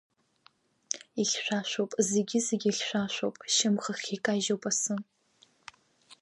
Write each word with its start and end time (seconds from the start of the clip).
Ихьшәашәоуп, 1.21 1.91
зегьы-зегьы 2.09 2.71
хьшәашәоуп, 2.77 3.35
Шьамхахьы 3.53 4.13
икажьуп 4.15 4.63
асы. 4.69 4.95